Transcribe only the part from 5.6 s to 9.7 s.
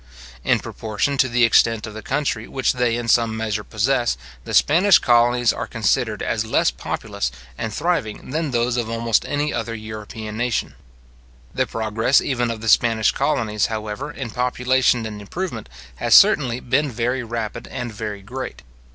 considered as less populous and thriving than those of almost any